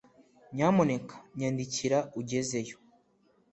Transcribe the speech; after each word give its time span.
Nyamuneka 0.55 1.15
nyandikira 1.37 1.99
ugezeyo 2.19 2.75